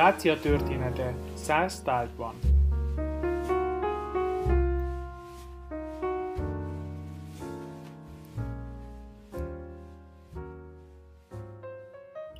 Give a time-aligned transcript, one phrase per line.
[0.00, 2.34] Dácia története száz tárgyban.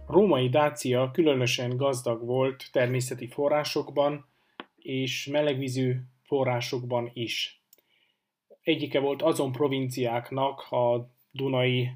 [0.06, 4.28] Római Dácia különösen gazdag volt természeti forrásokban
[4.77, 7.62] és melegvízű forrásokban is.
[8.62, 11.91] Egyike volt azon provinciáknak a Dunai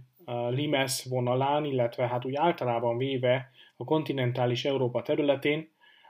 [0.48, 5.68] Limes vonalán, illetve hát úgy általában véve a kontinentális Európa területén,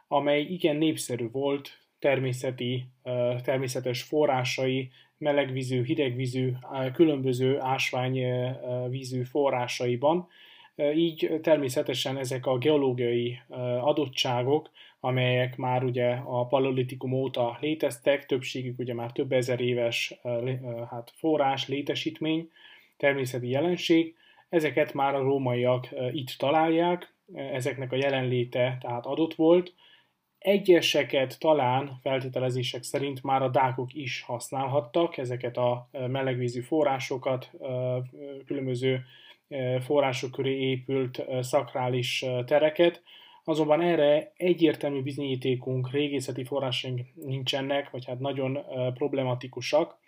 [0.08, 2.84] amely igen népszerű volt természeti,
[3.42, 6.52] természetes forrásai, melegvízű, hidegvízű,
[6.92, 10.28] különböző ásványvízű forrásaiban.
[10.94, 13.38] Így természetesen ezek a geológiai
[13.80, 20.14] adottságok, amelyek már ugye a paleolitikum óta léteztek, többségük ugye már több ezer éves
[20.90, 22.50] hát forrás, létesítmény,
[22.96, 24.16] természeti jelenség,
[24.48, 29.74] ezeket már a rómaiak itt találják, ezeknek a jelenléte tehát adott volt.
[30.38, 37.50] Egyeseket talán feltételezések szerint már a dákok is használhattak, ezeket a melegvízű forrásokat,
[38.46, 39.04] különböző
[39.80, 43.02] források köré épült szakrális tereket,
[43.44, 48.58] azonban erre egyértelmű bizonyítékunk, régészeti forrásaink nincsenek, vagy hát nagyon
[48.94, 49.98] problematikusak,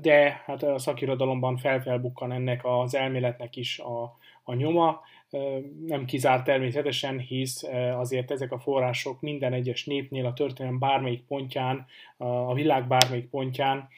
[0.00, 4.02] de hát a szakirodalomban felfelbukkan ennek az elméletnek is a,
[4.42, 5.00] a nyoma.
[5.86, 11.86] Nem kizárt természetesen, hisz azért ezek a források minden egyes népnél a történelem bármelyik pontján,
[12.16, 13.88] a világ bármelyik pontján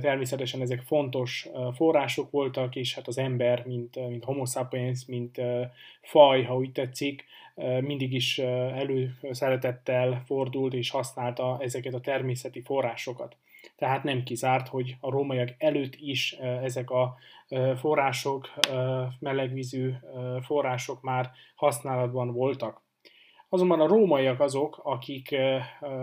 [0.00, 5.40] természetesen ezek fontos források voltak, és hát az ember, mint, mint homo sapiens, mint
[6.02, 7.24] faj, ha úgy tetszik,
[7.80, 13.36] mindig is előszeretettel fordult és használta ezeket a természeti forrásokat
[13.76, 16.32] tehát nem kizárt, hogy a rómaiak előtt is
[16.62, 17.16] ezek a
[17.76, 18.50] források,
[19.18, 19.92] melegvízű
[20.42, 22.84] források már használatban voltak.
[23.48, 25.36] Azonban a rómaiak azok, akik,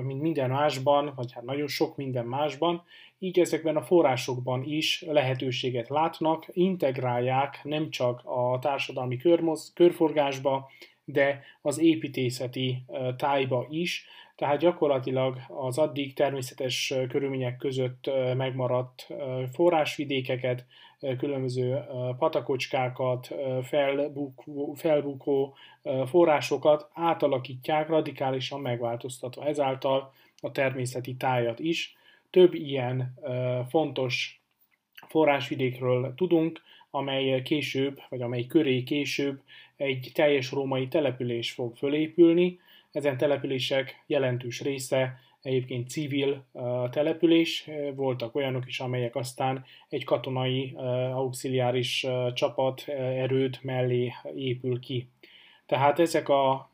[0.01, 2.83] mint minden másban, vagy hát nagyon sok minden másban,
[3.19, 10.69] így ezekben a forrásokban is lehetőséget látnak, integrálják nem csak a társadalmi körmoz, körforgásba,
[11.05, 12.83] de az építészeti
[13.17, 14.05] tájba is,
[14.35, 19.07] tehát gyakorlatilag az addig természetes körülmények között megmaradt
[19.51, 20.65] forrásvidékeket,
[21.17, 21.83] különböző
[22.17, 23.33] patakocskákat,
[23.63, 25.55] felbukó, felbukó
[26.05, 31.97] forrásokat átalakítják, radikálisan megváltoztatva ezáltal a természeti tájat is.
[32.29, 33.13] Több ilyen
[33.69, 34.41] fontos
[35.07, 39.41] forrásvidékről tudunk, amely később, vagy amely köré később
[39.77, 42.59] egy teljes római település fog fölépülni,
[42.91, 46.43] ezen települések jelentős része egyébként civil
[46.91, 50.73] település, voltak olyanok is, amelyek aztán egy katonai
[51.13, 55.07] auxiliáris csapat erőd mellé épül ki.
[55.65, 56.71] Tehát ezek a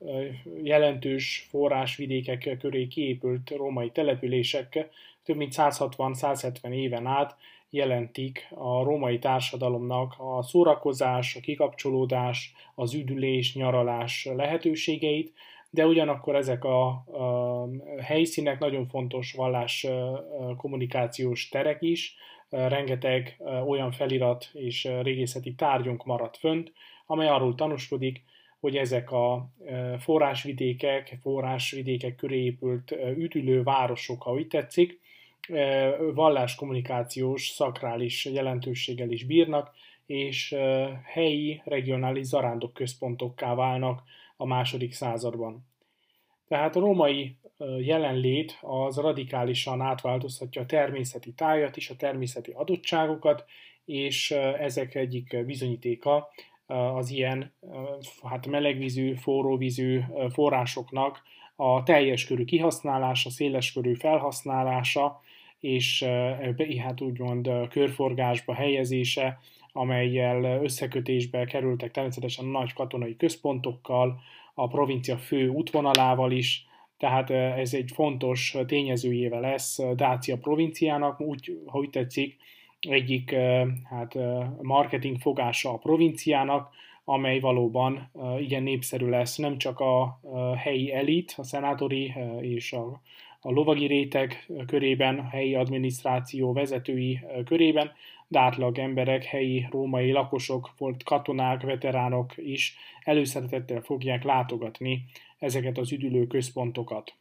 [0.64, 4.90] jelentős forrásvidékek köré kiépült római települések
[5.24, 7.38] több mint 160-170 éven át
[7.70, 15.34] jelentik a római társadalomnak a szórakozás, a kikapcsolódás, az üdülés, nyaralás lehetőségeit,
[15.70, 17.68] de ugyanakkor ezek a, a
[18.02, 19.88] helyszínek nagyon fontos vallás
[20.58, 22.16] kommunikációs terek is,
[22.50, 26.72] rengeteg olyan felirat és régészeti tárgyunk maradt fönt,
[27.06, 28.24] amely arról tanúskodik,
[28.60, 29.50] hogy ezek a
[30.00, 35.00] forrásvidékek, forrásvidékek köré épült üdülő városok, ha úgy tetszik,
[36.14, 39.72] valláskommunikációs, szakrális jelentőséggel is bírnak,
[40.06, 40.56] és
[41.04, 44.04] helyi, regionális zarándok központokká válnak
[44.38, 45.68] a második században.
[46.48, 47.36] Tehát a római
[47.80, 53.46] jelenlét az radikálisan átváltoztatja a természeti tájat is, a természeti adottságokat,
[53.86, 56.30] és ezek egyik bizonyítéka
[56.66, 57.54] az ilyen
[58.24, 60.00] hát melegvízű, forróvízű
[60.34, 61.22] forrásoknak
[61.62, 65.22] a teljes körű kihasználása, széles körű felhasználása,
[65.60, 66.04] és
[66.84, 69.40] hát úgymond körforgásba helyezése,
[69.74, 74.22] amelyel összekötésbe kerültek természetesen nagy katonai központokkal,
[74.54, 76.66] a provincia fő útvonalával is,
[76.98, 82.38] tehát ez egy fontos tényezőjével lesz Dácia provinciának, úgy, ha úgy tetszik,
[82.80, 83.36] egyik
[83.90, 84.18] hát,
[84.62, 86.70] marketing fogása a provinciának,
[87.10, 90.20] amely valóban igen népszerű lesz nem csak a
[90.58, 93.02] helyi elit, a szenátori és a,
[93.42, 97.92] a lovagi réteg körében, a helyi adminisztráció vezetői körében,
[98.28, 105.06] de átlag emberek, helyi római lakosok, volt katonák, veteránok is előszeretettel fogják látogatni
[105.40, 107.14] ezeket az üdülő központokat.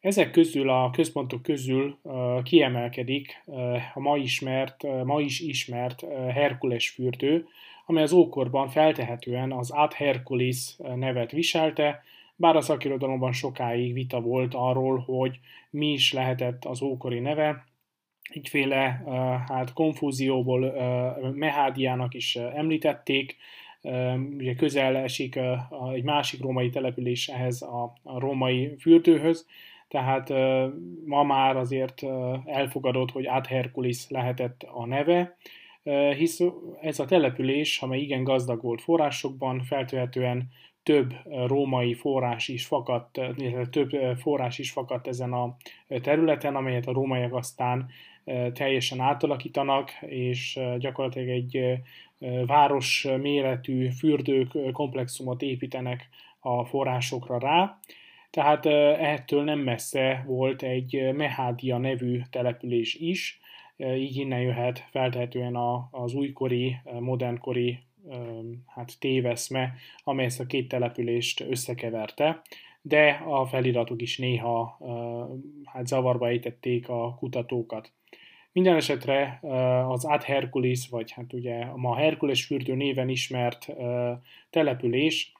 [0.00, 1.98] Ezek közül a központok közül
[2.42, 3.42] kiemelkedik
[3.94, 7.48] a ma, ismert, ma is ismert Herkules fürdő,
[7.88, 12.02] amely az ókorban feltehetően az Ad Hercules nevet viselte,
[12.36, 15.40] bár a szakirodalomban sokáig vita volt arról, hogy
[15.70, 17.64] mi is lehetett az ókori neve,
[18.22, 19.02] egyféle
[19.46, 20.72] hát konfúzióból
[21.34, 23.36] Mehádiának is említették,
[24.36, 25.38] ugye közel esik
[25.94, 29.46] egy másik római település ehhez a, római fürdőhöz,
[29.88, 30.28] tehát
[31.04, 32.02] ma már azért
[32.44, 35.36] elfogadott, hogy Ad Herculis lehetett a neve,
[36.16, 36.40] hisz
[36.80, 40.48] ez a település, amely igen gazdag volt forrásokban, feltehetően
[40.82, 41.14] több
[41.46, 45.56] római forrás is fakadt, illetve több forrás is fakadt ezen a
[45.88, 47.90] területen, amelyet a rómaiak aztán
[48.52, 51.80] teljesen átalakítanak, és gyakorlatilag egy
[52.46, 56.08] város méretű fürdők komplexumot építenek
[56.40, 57.78] a forrásokra rá.
[58.30, 58.66] Tehát
[59.00, 63.37] ettől nem messze volt egy Mehádia nevű település is,
[63.78, 65.56] így innen jöhet feltehetően
[65.90, 67.78] az újkori, modernkori
[68.66, 72.42] hát téveszme, amely ezt a két települést összekeverte,
[72.82, 74.78] de a feliratok is néha
[75.64, 77.92] hát zavarba ejtették a kutatókat.
[78.52, 79.38] Minden esetre
[79.88, 83.68] az Ad Hercules, vagy hát ugye a ma Herkules fürdő néven ismert
[84.50, 85.32] település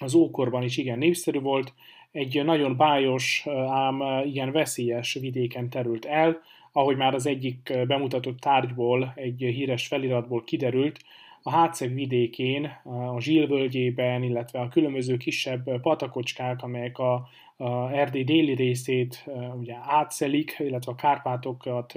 [0.00, 1.72] az ókorban is igen népszerű volt,
[2.12, 6.40] egy nagyon bájos, ám igen veszélyes vidéken terült el,
[6.72, 10.98] ahogy már az egyik bemutatott tárgyból, egy híres feliratból kiderült,
[11.46, 18.54] a Hátszeg vidékén, a Zsilvölgyében, illetve a különböző kisebb patakocskák, amelyek a, a Erdély déli
[18.54, 19.24] részét
[19.60, 21.92] ugye átszelik, illetve a Kárpátokat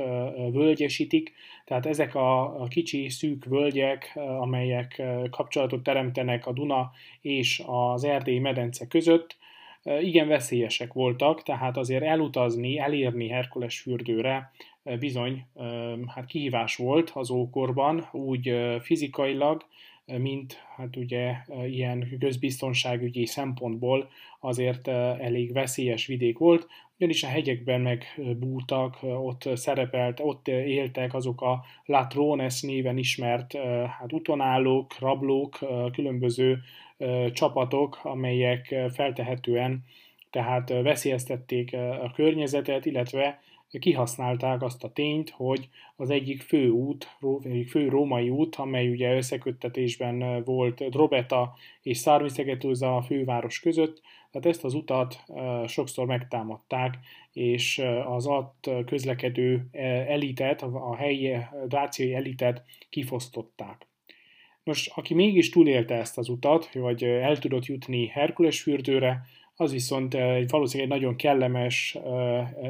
[0.51, 1.33] völgyesítik.
[1.65, 6.91] Tehát ezek a, a kicsi, szűk völgyek, amelyek kapcsolatot teremtenek a Duna
[7.21, 9.37] és az Erdély medence között,
[9.83, 14.51] igen veszélyesek voltak, tehát azért elutazni, elérni Herkules fürdőre
[14.99, 15.45] bizony
[16.07, 19.65] hát kihívás volt az ókorban, úgy fizikailag,
[20.05, 21.35] mint hát ugye
[21.67, 24.09] ilyen közbiztonságügyi szempontból
[24.39, 26.67] azért elég veszélyes vidék volt,
[26.99, 33.57] ugyanis a hegyekben megbúltak, ott szerepelt, ott éltek azok a Latrones néven ismert
[33.99, 35.59] hát utonállók, rablók,
[35.91, 36.59] különböző
[37.33, 39.83] csapatok, amelyek feltehetően
[40.29, 43.39] tehát veszélyeztették a környezetet, illetve
[43.79, 49.15] kihasználták azt a tényt, hogy az egyik fő út, egyik fő római út, amely ugye
[49.15, 55.23] összeköttetésben volt Drobeta és Szármiszegetőza a főváros között, tehát ezt az utat
[55.67, 56.97] sokszor megtámadták,
[57.33, 59.67] és az ott közlekedő
[60.07, 61.35] elitet, a helyi
[61.67, 63.87] dáciai elitet kifosztották.
[64.63, 69.21] Most, aki mégis túlélte ezt az utat, vagy el tudott jutni Herkules fürdőre,
[69.59, 71.97] az viszont egy, valószínűleg egy nagyon kellemes,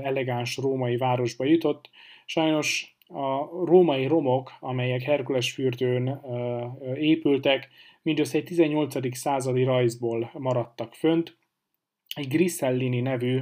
[0.03, 1.89] elegáns római városba jutott.
[2.25, 6.21] Sajnos a római romok, amelyek Herkules fürdőn
[6.95, 7.69] épültek,
[8.01, 9.17] mindössze egy 18.
[9.17, 11.37] századi rajzból maradtak fönt.
[12.15, 13.39] Egy Grisellini nevű,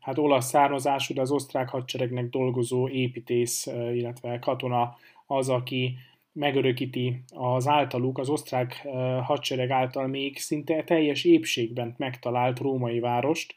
[0.00, 4.96] hát olasz származású, de az osztrák hadseregnek dolgozó építész, illetve katona
[5.26, 5.96] az, aki
[6.34, 8.86] megörökíti az általuk, az osztrák
[9.22, 13.56] hadsereg által még szinte teljes épségben megtalált római várost.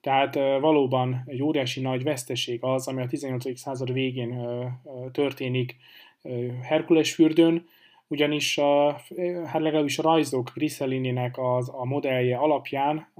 [0.00, 3.58] Tehát valóban egy óriási nagy veszteség az, ami a 18.
[3.58, 4.40] század végén
[5.12, 5.76] történik
[6.62, 7.68] Herkules fürdőn,
[8.08, 8.58] ugyanis
[9.44, 13.12] hát legalábbis a rajzok Grisellininek az, a modellje alapján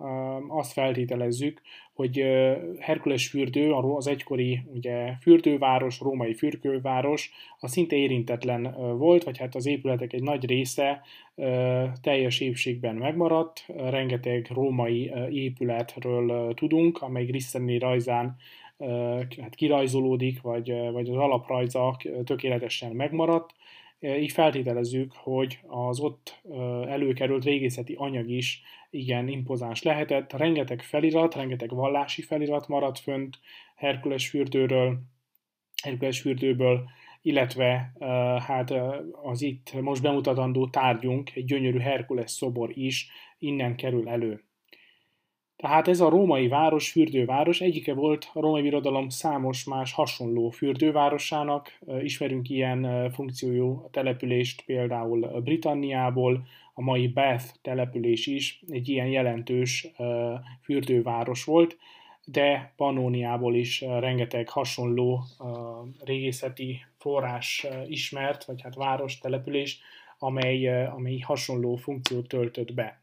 [0.48, 1.62] azt feltételezzük,
[1.94, 2.24] hogy
[2.78, 9.66] Herkules fürdő, az egykori ugye, fürdőváros, római fürdőváros, a szinte érintetlen volt, vagy hát az
[9.66, 11.02] épületek egy nagy része
[12.02, 18.36] teljes épségben megmaradt, rengeteg római épületről tudunk, amely Grisellini rajzán
[19.40, 23.54] hát kirajzolódik, vagy, vagy az alaprajza tökéletesen megmaradt,
[24.00, 26.42] így feltételezzük, hogy az ott
[26.88, 30.32] előkerült régészeti anyag is igen impozáns lehetett.
[30.32, 33.38] Rengeteg felirat, rengeteg vallási felirat maradt fönt
[33.76, 34.98] Herkules fürdőről,
[35.82, 36.88] Herkules fürdőből,
[37.22, 37.92] illetve
[38.46, 38.74] hát
[39.22, 44.45] az itt most bemutatandó tárgyunk, egy gyönyörű Herkules szobor is innen kerül elő.
[45.56, 51.78] Tehát ez a római város, fürdőváros egyike volt a római birodalom számos más hasonló fürdővárosának.
[52.02, 59.88] Ismerünk ilyen funkciójú települést például Britanniából, a mai Bath település is egy ilyen jelentős
[60.62, 61.76] fürdőváros volt,
[62.24, 65.24] de Pannóniából is rengeteg hasonló
[66.04, 69.80] régészeti forrás ismert, vagy hát város, település,
[70.18, 73.00] amely, amely hasonló funkciót töltött be.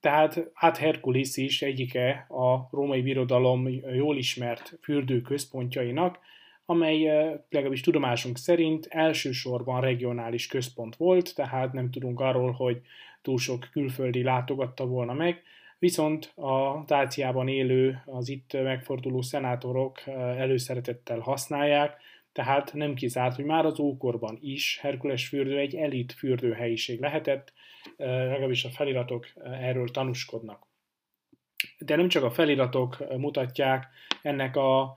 [0.00, 6.18] Tehát hát Herkulis is egyike a római birodalom jól ismert fürdőközpontjainak,
[6.66, 7.04] amely
[7.50, 12.80] legalábbis tudomásunk szerint elsősorban regionális központ volt, tehát nem tudunk arról, hogy
[13.22, 15.42] túl sok külföldi látogatta volna meg,
[15.78, 21.96] viszont a Dáciában élő, az itt megforduló szenátorok előszeretettel használják,
[22.38, 27.52] tehát nem kizárt, hogy már az ókorban is Herkules fürdő egy elit fürdőhelyiség lehetett,
[27.96, 29.26] legalábbis a feliratok
[29.60, 30.66] erről tanúskodnak.
[31.78, 33.86] De nem csak a feliratok mutatják
[34.22, 34.96] ennek a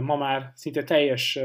[0.00, 1.38] ma már szinte teljes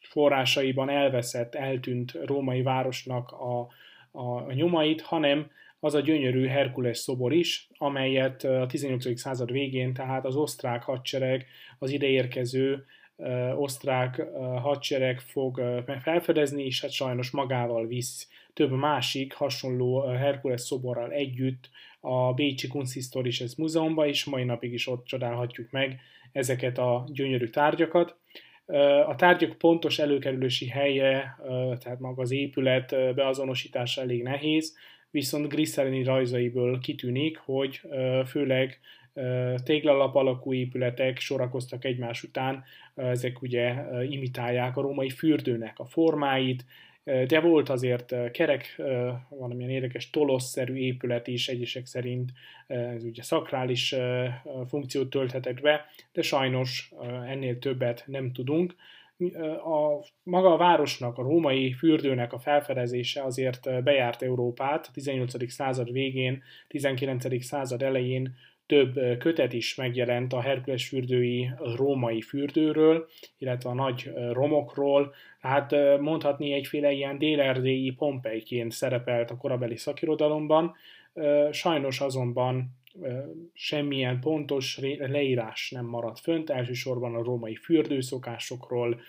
[0.00, 3.68] forrásaiban elveszett, eltűnt római városnak a,
[4.10, 5.50] a nyomait, hanem
[5.80, 9.20] az a gyönyörű Herkules szobor is, amelyet a 18.
[9.20, 11.46] század végén, tehát az osztrák hadsereg,
[11.78, 12.84] az ideérkező
[13.56, 14.22] osztrák
[14.62, 22.32] hadsereg fog felfedezni, és hát sajnos magával visz több másik hasonló Herkules szoborral együtt a
[22.32, 26.00] Bécsi Kunsthistorisches Múzeumban, és mai napig is ott csodálhatjuk meg
[26.32, 28.16] ezeket a gyönyörű tárgyakat.
[29.06, 31.36] A tárgyak pontos előkerülési helye,
[31.80, 34.76] tehát maga az épület beazonosítása elég nehéz,
[35.10, 37.80] viszont Grisselini rajzaiból kitűnik, hogy
[38.26, 38.80] főleg
[39.64, 42.64] téglalap alakú épületek sorakoztak egymás után,
[42.94, 43.74] ezek ugye
[44.08, 46.64] imitálják a római fürdőnek a formáit,
[47.04, 48.82] de volt azért kerek,
[49.28, 52.30] valamilyen érdekes toloszszerű épület is, egyesek szerint
[52.66, 53.94] ez ugye szakrális
[54.68, 56.92] funkciót tölthetett be, de sajnos
[57.26, 58.74] ennél többet nem tudunk.
[59.64, 65.50] A, maga a városnak, a római fürdőnek a felfedezése azért bejárt Európát, a 18.
[65.50, 67.44] század végén, 19.
[67.44, 68.36] század elején
[68.72, 76.52] több kötet is megjelent a Herkules fürdői római fürdőről, illetve a nagy romokról, tehát mondhatni
[76.52, 80.74] egyféle ilyen délerdélyi Pompeiként szerepelt a korabeli szakirodalomban,
[81.50, 82.81] sajnos azonban
[83.52, 89.00] semmilyen pontos leírás nem maradt fönt, elsősorban a római fürdőszokásokról,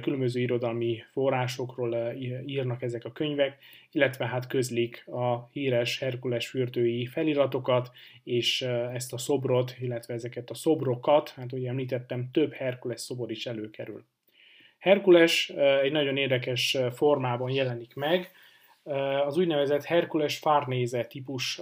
[0.00, 2.12] különböző irodalmi forrásokról
[2.46, 3.58] írnak ezek a könyvek,
[3.92, 7.90] illetve hát közlik a híres Herkules fürdői feliratokat,
[8.24, 13.46] és ezt a szobrot, illetve ezeket a szobrokat, hát ugye említettem, több Herkules szobor is
[13.46, 14.04] előkerül.
[14.78, 15.48] Herkules
[15.82, 18.30] egy nagyon érdekes formában jelenik meg,
[19.26, 21.60] az úgynevezett Herkules Farnéze típus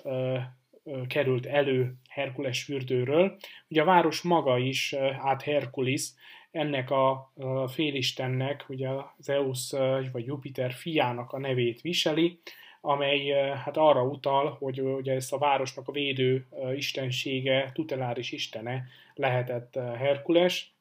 [1.09, 3.37] került elő Herkules fürdőről.
[3.69, 6.09] Ugye a város maga is, át Herkulis,
[6.51, 7.33] ennek a
[7.67, 9.71] félistennek, ugye az Zeus
[10.13, 12.41] vagy Jupiter fiának a nevét viseli,
[12.81, 13.29] amely
[13.65, 20.73] hát arra utal, hogy ugye ezt a városnak a védő istensége, tuteláris istene lehetett Herkules,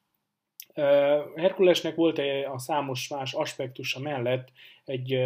[1.36, 2.18] Herkulesnek volt
[2.52, 4.48] a számos más aspektusa mellett
[4.84, 5.18] egy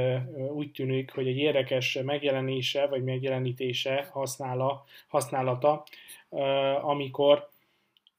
[0.52, 5.84] úgy tűnik, hogy egy érdekes megjelenése vagy megjelenítése használa, használata,
[6.82, 7.50] amikor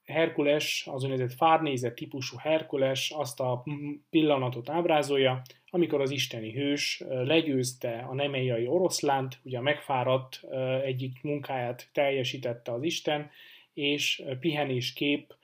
[0.04, 3.64] Herkules, az úgynevezett fárnézet típusú Herkules azt a
[4.10, 10.40] pillanatot ábrázolja, amikor az isteni hős legyőzte a nemeiai oroszlánt, ugye a megfáradt
[10.84, 13.30] egyik munkáját teljesítette az Isten,
[13.74, 15.34] és pihenéskép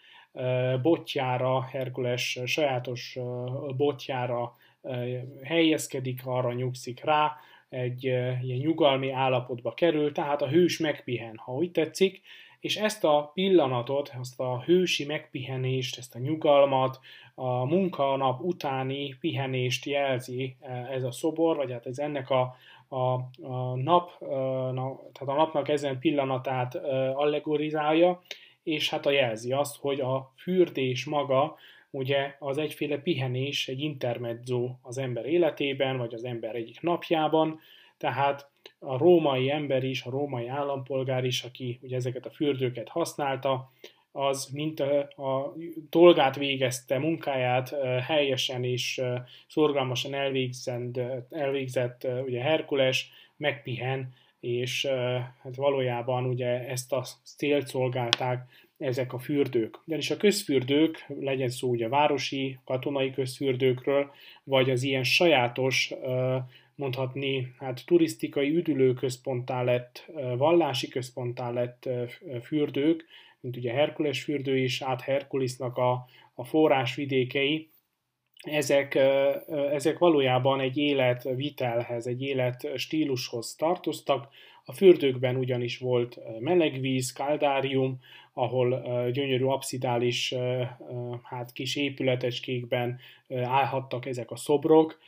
[0.82, 3.18] botjára, Herkules sajátos
[3.76, 4.56] botjára
[5.42, 7.36] helyezkedik, arra nyugszik rá,
[7.68, 12.22] egy ilyen nyugalmi állapotba kerül, tehát a hős megpihen, ha úgy tetszik,
[12.60, 17.00] és ezt a pillanatot, azt a hősi megpihenést, ezt a nyugalmat,
[17.34, 20.56] a munkanap utáni pihenést jelzi
[20.90, 22.56] ez a szobor, vagy hát ez ennek a,
[22.88, 22.96] a,
[23.42, 24.20] a nap,
[24.72, 26.74] na, tehát a napnak ezen pillanatát
[27.14, 28.22] allegorizálja,
[28.62, 31.56] és hát a jelzi azt, hogy a fürdés maga
[31.90, 37.60] ugye az egyféle pihenés, egy intermezzo az ember életében, vagy az ember egyik napjában,
[37.98, 38.48] tehát
[38.78, 43.70] a római ember is, a római állampolgár is, aki ugye ezeket a fürdőket használta,
[44.12, 45.54] az mint a, a
[45.90, 47.74] dolgát végezte, munkáját
[48.06, 49.02] helyesen és
[49.46, 51.00] szorgalmasan elvégzett,
[51.30, 54.86] elvégzett ugye Herkules, megpihen, és
[55.42, 57.04] hát valójában ugye ezt a
[57.36, 59.80] célt szolgálták ezek a fürdők.
[59.86, 64.10] Ugyanis a közfürdők, legyen szó ugye városi, katonai közfürdőkről,
[64.44, 65.94] vagy az ilyen sajátos,
[66.74, 71.88] mondhatni, hát turisztikai üdülőközponttá lett, vallási központtá lett
[72.42, 73.04] fürdők,
[73.40, 77.68] mint ugye Herkules fürdő is, át Herkulisnak a, a forrásvidékei,
[78.40, 78.94] ezek,
[79.72, 84.28] ezek valójában egy életvitelhez, egy életstílushoz tartoztak.
[84.64, 88.00] A fürdőkben ugyanis volt melegvíz, kaldárium,
[88.32, 90.34] ahol gyönyörű abszidális
[91.22, 94.98] hát kis épületecskékben állhattak ezek a szobrok,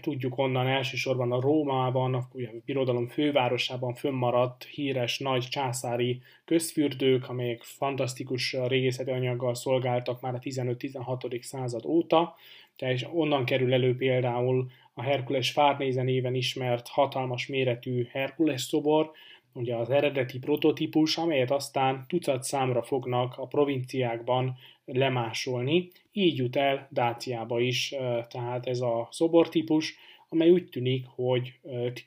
[0.00, 2.28] Tudjuk onnan elsősorban a Rómában, a
[2.64, 11.42] birodalom fővárosában fönnmaradt híres nagy császári közfürdők, amelyek fantasztikus régészeti anyaggal szolgáltak már a 15-16.
[11.42, 12.34] század óta,
[12.76, 19.10] tehát onnan kerül elő például a Herkules Fárnéze néven ismert hatalmas méretű Herkules szobor,
[19.58, 25.88] ugye az eredeti prototípus, amelyet aztán tucat számra fognak a provinciákban lemásolni.
[26.12, 27.94] Így jut el Dáciába is,
[28.28, 29.96] tehát ez a szobortípus,
[30.28, 31.52] amely úgy tűnik, hogy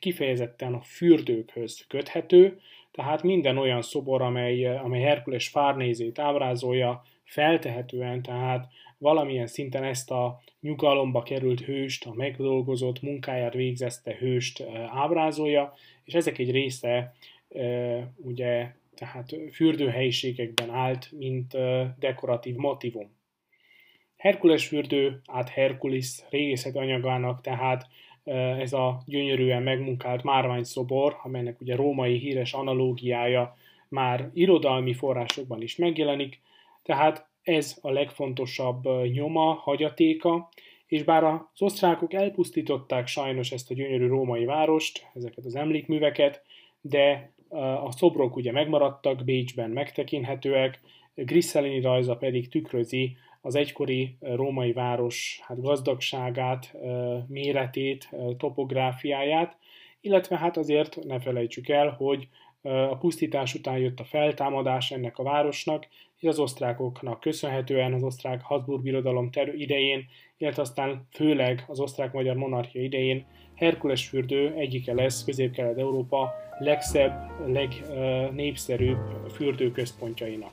[0.00, 8.68] kifejezetten a fürdőkhöz köthető, tehát minden olyan szobor, amely, amely Herkules fárnézét ábrázolja, feltehetően tehát
[8.98, 16.38] valamilyen szinten ezt a nyugalomba került hőst, a megdolgozott munkáját végzezte hőst ábrázolja, és ezek
[16.38, 17.14] egy része
[18.16, 21.56] ugye tehát fürdőhelyiségekben állt, mint
[21.98, 23.10] dekoratív motivum.
[24.16, 27.86] Herkules fürdő, át Herkulis régészeti anyagának, tehát
[28.58, 33.56] ez a gyönyörűen megmunkált márványszobor, amelynek ugye római híres analógiája
[33.88, 36.40] már irodalmi forrásokban is megjelenik,
[36.82, 40.48] tehát ez a legfontosabb nyoma, hagyatéka,
[40.86, 46.42] és bár az osztrákok elpusztították sajnos ezt a gyönyörű római várost, ezeket az emlékműveket,
[46.80, 47.32] de
[47.84, 50.80] a szobrok ugye megmaradtak, Bécsben megtekinthetőek,
[51.14, 56.74] Grissellini rajza pedig tükrözi az egykori római város hát gazdagságát,
[57.26, 59.56] méretét, topográfiáját,
[60.00, 62.28] illetve hát azért ne felejtsük el, hogy
[62.62, 65.86] a pusztítás után jött a feltámadás ennek a városnak,
[66.18, 72.82] és az osztrákoknak köszönhetően az osztrák Habsburg birodalom idején, illetve aztán főleg az osztrák-magyar monarchia
[72.82, 78.98] idején Herkules fürdő egyike lesz Közép-Kelet-Európa legszebb, legnépszerűbb
[79.34, 80.52] fürdőközpontjainak.